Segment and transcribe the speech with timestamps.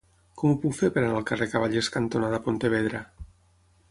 [0.41, 3.05] Com ho puc fer per anar al carrer Cavallers cantonada Pontevedra?